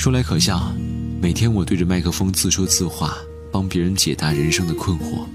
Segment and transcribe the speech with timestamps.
[0.00, 0.72] 说来可笑，
[1.20, 3.18] 每天我对着麦克风自说自话，
[3.52, 5.26] 帮别人解答人生的困惑，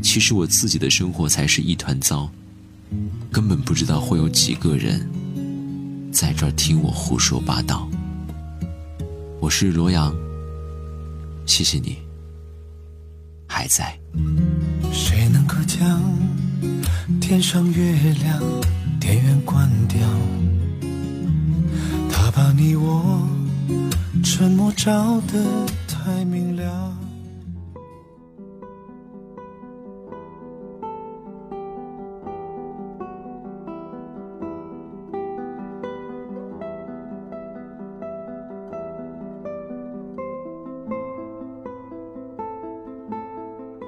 [0.00, 2.30] 其实我自己的生活才是一团糟，
[3.32, 5.04] 根本不知道会有几个人
[6.12, 7.90] 在这儿听我胡说八道。
[9.40, 10.14] 我是罗阳，
[11.44, 11.98] 谢谢你
[13.48, 13.98] 还在。
[14.92, 16.00] 谁能够将
[17.20, 18.40] 天上月亮
[19.00, 19.98] 电源关掉？
[22.08, 23.28] 他把你我。
[24.38, 26.96] 沉默照得太明了。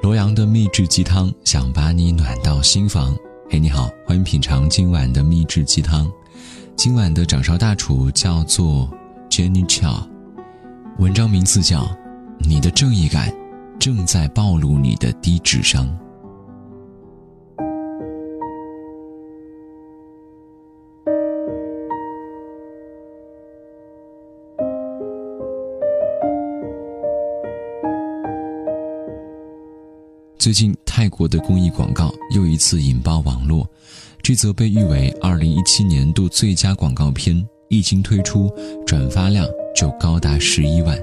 [0.02, 3.16] 罗阳的秘制鸡汤，想把你暖到心房。
[3.48, 6.10] 嘿，你好，欢迎品尝今晚的秘制鸡汤。
[6.74, 8.90] 今晚的掌勺大厨叫做
[9.30, 10.09] Jenny Chow。
[10.98, 11.82] 文章名字叫
[12.38, 13.32] 《你的正义感
[13.78, 15.86] 正在暴露你的低智商》。
[30.38, 33.66] 最近，泰国的公益广告又一次引爆网络。
[34.22, 38.50] 这则被誉为2017年度最佳广告片，一经推出，
[38.86, 39.46] 转发量。
[39.74, 40.98] 就高达十一万。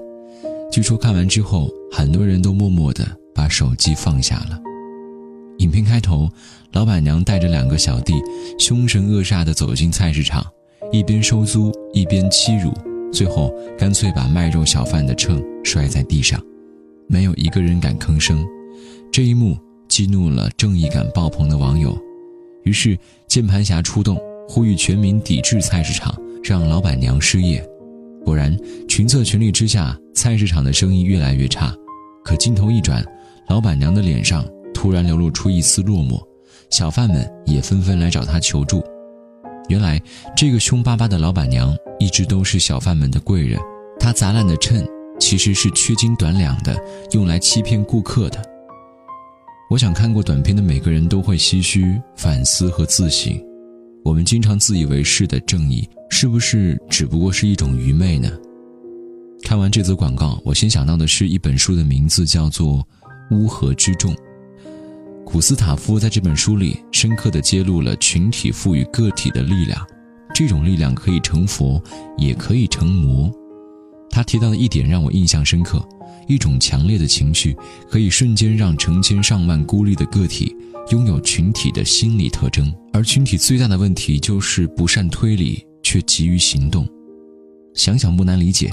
[0.71, 4.59] 据说看完之后，很多人都默默地把手机放下了。
[5.59, 6.29] 影片开头，
[6.73, 8.13] 老板娘带着两个小弟，
[8.59, 10.45] 凶神恶煞地走进菜市场，
[10.91, 12.71] 一边收租一边欺辱，
[13.11, 16.39] 最后干脆把卖肉小贩的秤摔在地上，
[17.07, 18.45] 没有一个人敢吭声。
[19.11, 21.97] 这一幕激怒了正义感爆棚的网友，
[22.63, 22.95] 于是
[23.27, 27.67] 键盘侠出动，呼吁全民抵制菜市场，让老板娘失业。
[28.27, 28.53] 果然，
[28.89, 31.73] 群策群力之下，菜市场的生意越来越差。
[32.25, 33.01] 可镜头一转，
[33.47, 36.21] 老板娘的脸上突然流露出一丝落寞，
[36.69, 38.83] 小贩们也纷纷来找她求助。
[39.69, 39.97] 原来，
[40.35, 43.57] 这个凶巴巴的老板娘一直都是小贩们的贵人。
[43.97, 44.85] 她砸烂的秤
[45.21, 46.77] 其实是缺斤短两的，
[47.13, 48.43] 用来欺骗顾客的。
[49.69, 53.41] 我想，看过短片的每个人都会唏嘘、反思和自省。
[54.03, 55.87] 我们经常自以为是的正义。
[56.19, 58.27] 是不是只不过是一种愚昧呢？
[59.43, 62.83] 看完这则广告，我先想到的是一本书的名字，叫做
[63.35, 64.11] 《乌合之众》。
[65.23, 69.79] 古斯塔夫在这本书里深刻地揭露了群体赋予个体的力量，
[70.33, 71.79] 这种力量可以成佛，
[72.17, 73.31] 也可以成魔。
[74.09, 75.87] 他提到的一点让我印象深刻：
[76.27, 77.55] 一种强烈的情绪
[77.87, 80.55] 可以瞬间让成千上万孤立的个体
[80.89, 85.63] 拥有群体的心理特征，而群体最大的问题就是不善推理。
[85.87, 86.85] 却急于行动，
[87.73, 88.69] 想想不难理解。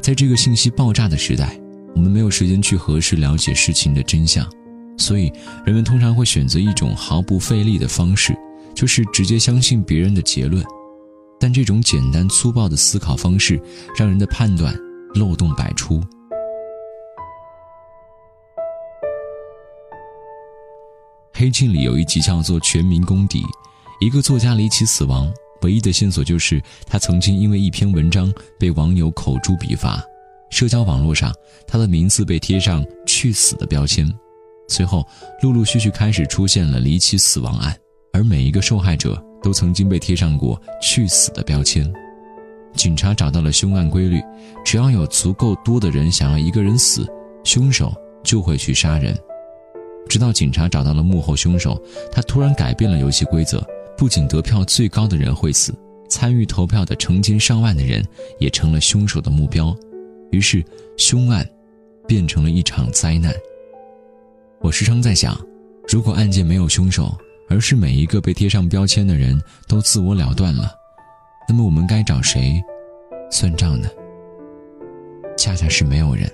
[0.00, 1.60] 在这个信息爆炸的时代，
[1.94, 4.50] 我们没有时间去核实了解事情的真相，
[4.96, 5.30] 所以
[5.66, 8.34] 人们通常会选择一种毫不费力的方式，
[8.74, 10.64] 就是直接相信别人的结论。
[11.38, 13.60] 但这种简单粗暴的思考方式，
[13.94, 14.74] 让人的判断
[15.14, 16.00] 漏洞百出。
[21.34, 23.42] 《黑镜》里有一集叫做《全民公敌》，
[24.00, 25.30] 一个作家离奇死亡。
[25.64, 30.04] 唯一的线索就是他曾经因为一篇文章被网友口诛笔伐，
[30.50, 31.32] 社交网络上
[31.66, 34.06] 他的名字被贴上“去死”的标签。
[34.68, 35.06] 随后，
[35.40, 37.74] 陆陆续续开始出现了离奇死亡案，
[38.12, 41.90] 而每一个受害者都曾经被贴上过“去死”的标签。
[42.74, 44.20] 警察找到了凶案规律：
[44.64, 47.10] 只要有足够多的人想要一个人死，
[47.42, 47.90] 凶手
[48.22, 49.18] 就会去杀人。
[50.10, 51.82] 直到警察找到了幕后凶手，
[52.12, 53.66] 他突然改变了游戏规则。
[53.96, 55.72] 不仅得票最高的人会死，
[56.08, 58.04] 参与投票的成千上万的人
[58.38, 59.74] 也成了凶手的目标，
[60.30, 60.64] 于是
[60.96, 61.48] 凶案
[62.06, 63.32] 变成了一场灾难。
[64.60, 65.38] 我时常在想，
[65.88, 67.16] 如果案件没有凶手，
[67.48, 70.70] 而是每一个被贴上标签的人都自我了断了，
[71.48, 72.62] 那么我们该找谁
[73.30, 73.88] 算账呢？
[75.36, 76.30] 恰恰是没有人。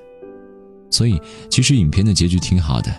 [0.91, 2.91] 所以，其实影片的结局挺好的，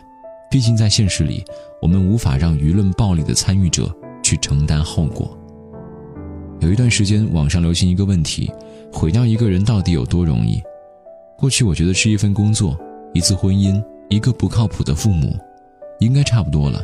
[0.50, 1.44] 毕竟在现实里，
[1.82, 3.94] 我们无法让舆论暴力的参与者。
[4.32, 5.38] 去承担后果。
[6.62, 8.50] 有一段时间，网上流行一个问题：
[8.94, 10.64] 毁掉一个人到底有多容易？
[11.38, 12.80] 过去我觉得是一份工作、
[13.14, 15.36] 一次婚姻、一个不靠谱的父母，
[16.00, 16.82] 应该差不多了。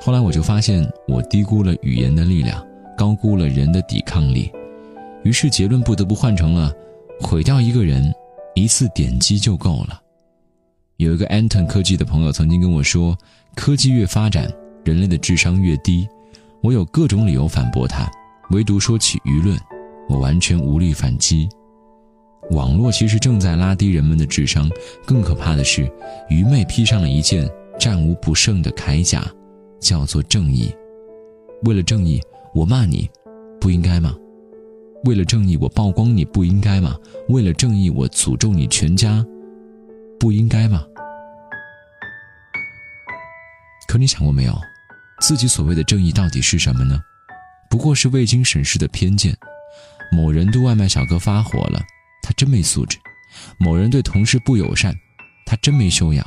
[0.00, 2.64] 后来我就发现，我低估了语言的力量，
[2.96, 4.52] 高估了人的抵抗力，
[5.24, 6.72] 于是结论不得不换成了：
[7.20, 8.14] 毁掉一个人，
[8.54, 10.00] 一次点击就够了。
[10.98, 13.18] 有一个 Anton 科技的朋友曾经跟我说：
[13.56, 14.48] 科技越发展，
[14.84, 16.06] 人类的智商越低。
[16.62, 18.08] 我有各种理由反驳他，
[18.50, 19.58] 唯独说起舆论，
[20.08, 21.48] 我完全无力反击。
[22.52, 24.70] 网络其实正在拉低人们的智商。
[25.04, 25.90] 更可怕的是，
[26.28, 27.50] 愚昧披上了一件
[27.80, 29.24] 战无不胜的铠甲，
[29.80, 30.72] 叫做正义。
[31.64, 32.20] 为了正义，
[32.54, 33.10] 我骂你，
[33.60, 34.14] 不应该吗？
[35.04, 36.96] 为了正义，我曝光你不应该吗？
[37.28, 39.24] 为了正义，我诅咒你全家，
[40.20, 40.84] 不应该吗？
[43.88, 44.56] 可你想过没有，
[45.22, 47.00] 自己所谓的正义到底是什么呢？
[47.70, 49.32] 不过是未经审视的偏见。
[50.10, 51.80] 某人对外卖小哥发火了，
[52.24, 52.98] 他真没素质；
[53.56, 54.92] 某人对同事不友善，
[55.46, 56.26] 他真没修养；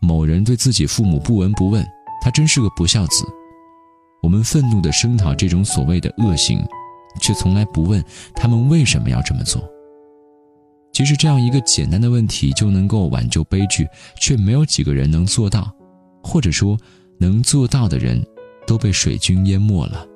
[0.00, 1.84] 某人对自己父母不闻不问，
[2.22, 3.26] 他真是个不孝子。
[4.22, 6.64] 我们愤怒地声讨这种所谓的恶行，
[7.20, 8.02] 却从来不问
[8.36, 9.68] 他们为什么要这么做。
[10.92, 13.86] 其实这样一个简单的问题就能够挽救悲剧，
[14.20, 15.70] 却没有几个人能做到，
[16.22, 16.78] 或者说
[17.18, 18.24] 能做到的人，
[18.66, 20.06] 都被水军淹没了。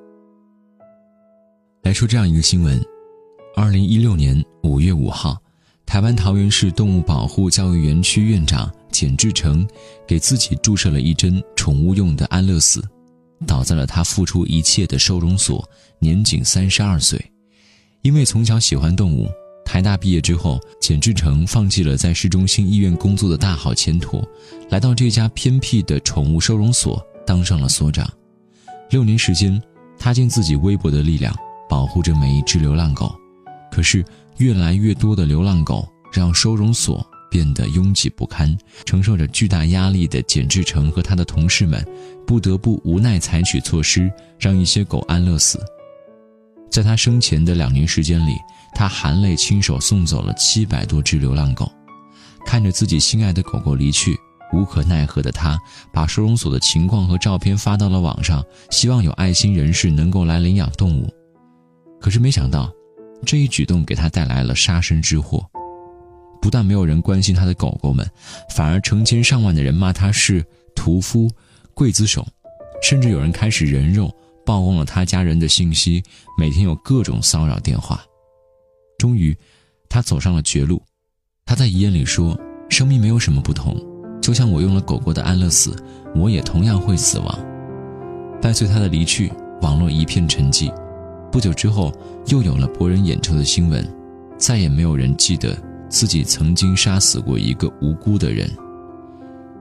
[1.83, 2.81] 来说这样一个新闻。
[3.55, 5.37] 二零一六年五月五号，
[5.85, 9.67] 台湾桃园市动物保护教育园区院长简志成
[10.07, 12.83] 给自己注射了一针宠物用的安乐死，
[13.47, 17.23] 倒在了他付出一切的收容所，年仅三十二岁。
[18.01, 19.29] 因为从小喜欢动物，
[19.73, 24.23] 台大毕业之后，简志成放弃了在市中心医院工作的大好前途，
[24.69, 28.07] 来到这家偏僻的宠物收容所当上了所长。
[28.91, 29.59] 六年时间，
[29.99, 31.35] 他尽自己微薄的力量
[31.71, 33.17] 保护着每一只流浪狗。
[33.71, 34.05] 可是，
[34.37, 38.55] 越来越多的流浪狗让收容所变得拥挤不堪，
[38.85, 41.83] 承受着巨大压力的简志成和他的同事们，
[42.27, 45.59] 不得不无奈采取措施，让一些狗安乐死。
[46.73, 48.35] 在他生前的两年时间里，
[48.75, 51.71] 他含泪亲手送走了七百多只流浪狗。
[52.47, 54.17] 看着自己心爱的狗狗离去，
[54.55, 55.59] 无可奈何的他，
[55.93, 61.13] 把收容所的情况和照片发到了网上，希望有爱心人士能够来领养动物。
[62.01, 62.73] 可是没想到。
[63.25, 65.49] 这一举动给他带来了杀身之祸，
[66.41, 68.05] 不但没有人关心他的狗狗们，
[68.51, 71.31] 反而成千上万的人骂他是屠夫、
[71.73, 72.27] 刽子手，
[72.83, 74.13] 甚至有人开始人肉，
[74.45, 76.03] 曝光了他家人的信息，
[76.39, 78.01] 每天有各种骚扰电话。
[78.99, 79.37] 终于，
[79.89, 80.83] 他走上了绝路。
[81.45, 82.39] 他在遗言里说
[82.71, 83.77] ：“生命没有什么不同，
[84.21, 85.77] 就像我用了狗狗的安乐死，
[86.15, 87.39] 我也同样会死亡。”
[88.41, 90.73] 伴随他的离去，网络一片沉寂。
[91.31, 91.93] 不久之后，
[92.27, 93.85] 又有了博人眼球的新闻，
[94.37, 95.57] 再也没有人记得
[95.89, 98.51] 自己曾经杀死过一个无辜的人。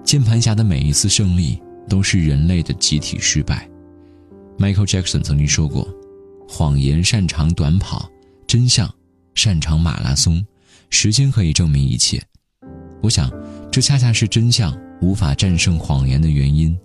[0.04, 3.70] 键盘侠的每一次胜利，都是人类的集体失败。
[4.58, 5.88] Michael Jackson 曾经说过
[6.48, 8.10] ：“谎言擅长短跑，
[8.46, 8.92] 真相
[9.36, 10.46] 擅长马拉松。
[10.90, 12.22] 时间可以证明一切。”
[13.02, 13.32] 我想，
[13.72, 16.78] 这恰恰是真相无法战胜谎言的原因，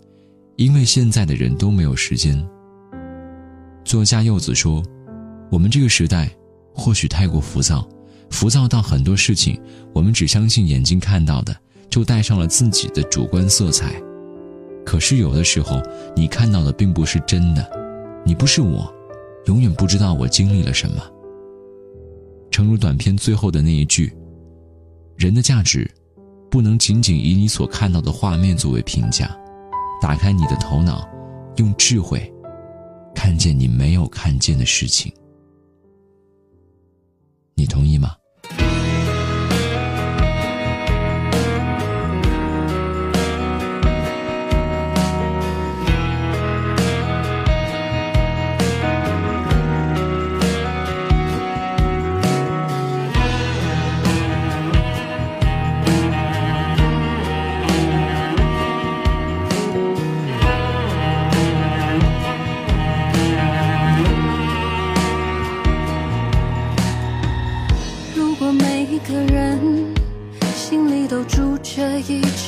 [0.56, 2.42] 因为现在的人都没有时间。
[3.84, 4.82] 作家柚子说
[5.52, 6.30] ：“我们这个时代
[6.72, 7.86] 或许太过浮躁，
[8.30, 9.60] 浮躁到很多事情
[9.92, 11.54] 我们只相信眼睛看到的，
[11.90, 14.00] 就带上了自己的主观色彩。
[14.87, 15.83] 可是有的时候，
[16.15, 17.69] 你看到的并不是真的，
[18.25, 18.91] 你不是我，
[19.47, 21.03] 永远不知道我经历了什么。
[22.50, 24.17] 诚如短片最后的那一句：
[25.17, 25.91] 人的价值，
[26.49, 29.37] 不能仅仅以你所看到的画面作为评价。
[30.00, 31.06] 打开你的头脑，
[31.56, 32.33] 用智慧。”
[33.12, 35.11] 看见你没有看见的事情，
[37.55, 38.11] 你同意吗？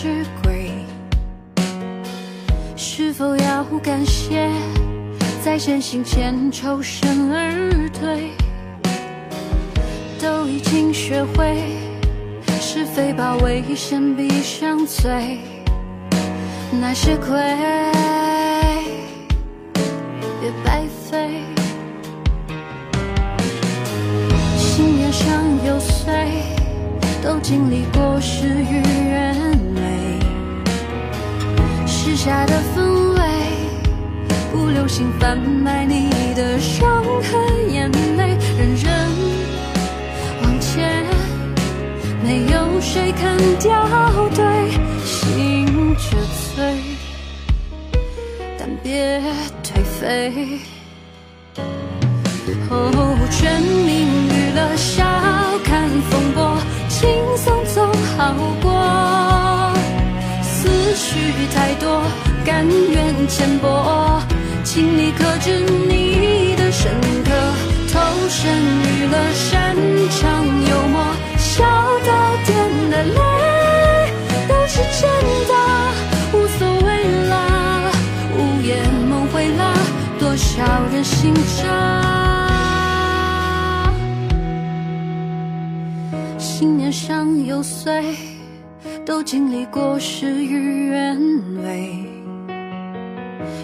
[0.00, 0.71] 是鬼，
[2.76, 4.49] 是否要感谢，
[5.43, 8.31] 在真心前抽身而退，
[10.23, 11.75] 都已经学会
[12.61, 15.40] 是非把危险闭上嘴，
[16.81, 17.37] 那些亏
[20.40, 21.43] 别白费，
[24.57, 26.45] 信念上有碎，
[27.21, 29.57] 都经历过事与愿，
[32.00, 32.78] 时下的氛
[33.14, 33.21] 围，
[34.52, 39.11] 不留心贩卖你的伤痕，眼泪人人
[40.40, 41.05] 往前，
[42.23, 43.85] 没有谁肯掉
[44.31, 44.45] 队，
[45.05, 45.67] 心
[45.99, 46.17] 却
[46.55, 46.57] 醉。
[48.57, 49.21] 但别
[49.64, 50.00] 颓废
[52.71, 55.05] 哦，全民娱乐，笑
[55.64, 56.57] 看风波，
[56.88, 58.69] 轻松总好过
[60.40, 61.88] 思绪太多。
[63.28, 64.20] 浅薄，
[64.64, 66.90] 请你克制你的深
[67.24, 67.30] 刻，
[67.92, 68.50] 投身
[68.82, 69.76] 娱乐，擅
[70.10, 71.04] 长幽默，
[71.36, 71.62] 笑
[72.06, 72.10] 到
[72.46, 73.20] 点的泪
[74.48, 75.08] 都是真
[75.46, 75.52] 的，
[76.32, 76.88] 无所谓
[77.28, 77.92] 啦，
[78.34, 79.60] 午夜梦回了
[80.18, 81.62] 多少人心折，
[86.38, 88.16] 信念上有碎。
[89.04, 91.18] 都经历过事与愿
[91.62, 92.04] 违，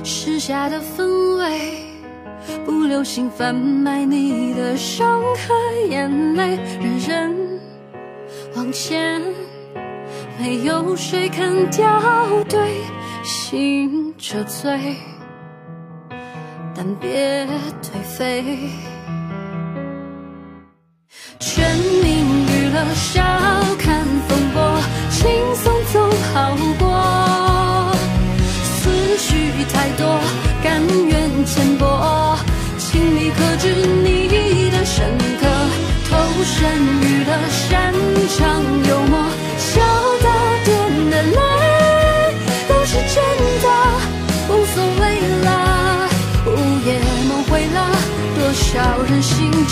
[0.04, 1.82] 时下的氛围
[2.64, 5.54] 不流行贩卖你的伤和
[5.88, 7.60] 眼泪，人人
[8.54, 9.22] 往前，
[10.38, 11.88] 没有谁肯掉
[12.44, 12.60] 队，
[13.22, 14.94] 心这醉，
[16.74, 17.46] 但别
[17.82, 18.44] 颓废。
[21.40, 23.33] 全民娱乐下，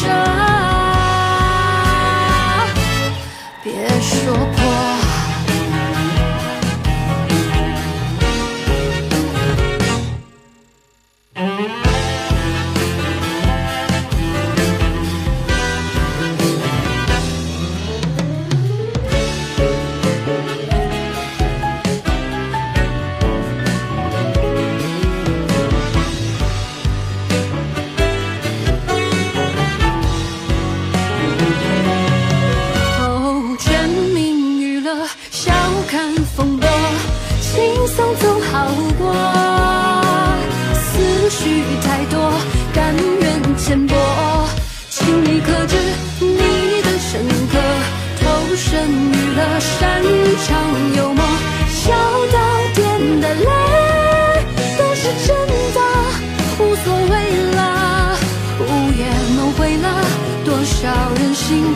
[0.02, 0.31] 心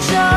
[0.07, 0.36] 心